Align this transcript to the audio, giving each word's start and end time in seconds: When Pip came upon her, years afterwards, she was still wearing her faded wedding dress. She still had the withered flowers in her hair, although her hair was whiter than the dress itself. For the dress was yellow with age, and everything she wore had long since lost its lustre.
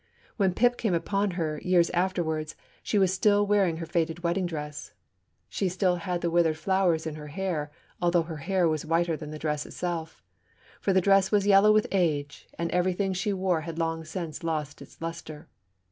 When 0.35 0.55
Pip 0.55 0.77
came 0.77 0.95
upon 0.95 1.29
her, 1.37 1.61
years 1.63 1.91
afterwards, 1.91 2.55
she 2.81 2.97
was 2.97 3.13
still 3.13 3.45
wearing 3.45 3.77
her 3.77 3.85
faded 3.85 4.23
wedding 4.23 4.47
dress. 4.47 4.93
She 5.47 5.69
still 5.69 5.97
had 5.97 6.21
the 6.21 6.31
withered 6.31 6.57
flowers 6.57 7.05
in 7.05 7.13
her 7.13 7.27
hair, 7.27 7.71
although 8.01 8.23
her 8.23 8.37
hair 8.37 8.67
was 8.67 8.83
whiter 8.83 9.15
than 9.15 9.29
the 9.29 9.37
dress 9.37 9.63
itself. 9.63 10.23
For 10.79 10.91
the 10.91 11.01
dress 11.01 11.31
was 11.31 11.45
yellow 11.45 11.71
with 11.71 11.85
age, 11.91 12.47
and 12.57 12.71
everything 12.71 13.13
she 13.13 13.31
wore 13.31 13.61
had 13.61 13.77
long 13.77 14.03
since 14.03 14.43
lost 14.43 14.81
its 14.81 14.99
lustre. 15.03 15.47